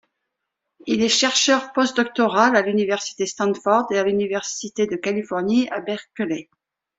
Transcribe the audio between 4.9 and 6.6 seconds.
Californie à Berkeley.